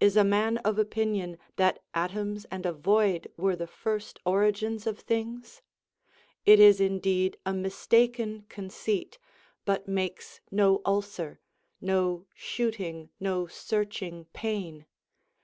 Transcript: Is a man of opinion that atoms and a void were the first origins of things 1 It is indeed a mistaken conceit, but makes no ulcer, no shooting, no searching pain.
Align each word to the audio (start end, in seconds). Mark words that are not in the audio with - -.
Is 0.00 0.16
a 0.16 0.24
man 0.24 0.58
of 0.66 0.76
opinion 0.76 1.38
that 1.54 1.84
atoms 1.94 2.46
and 2.50 2.66
a 2.66 2.72
void 2.72 3.30
were 3.36 3.54
the 3.54 3.68
first 3.68 4.18
origins 4.26 4.88
of 4.88 4.98
things 4.98 5.62
1 6.46 6.54
It 6.54 6.58
is 6.58 6.80
indeed 6.80 7.36
a 7.46 7.54
mistaken 7.54 8.44
conceit, 8.48 9.20
but 9.64 9.86
makes 9.86 10.40
no 10.50 10.82
ulcer, 10.84 11.38
no 11.80 12.26
shooting, 12.34 13.10
no 13.20 13.46
searching 13.46 14.24
pain. 14.32 14.84